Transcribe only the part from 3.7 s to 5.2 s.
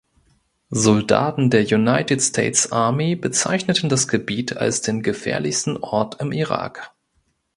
das Gebiet als den